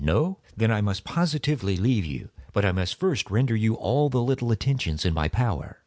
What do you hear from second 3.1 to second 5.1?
render you all the little attentions